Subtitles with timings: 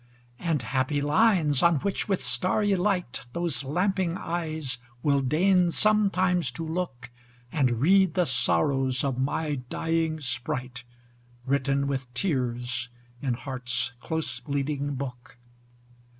[0.39, 6.65] And happy lines, on which with starry light, Those lamping eyes will deign sometimes to
[6.67, 7.11] look
[7.51, 10.85] And read the sorrows of my dying sprite,
[11.45, 12.89] Written with tears
[13.21, 15.37] in heart's close bleeding book.